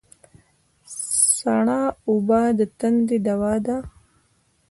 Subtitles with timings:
[1.35, 3.77] سړه اوبه د تندې دوا ده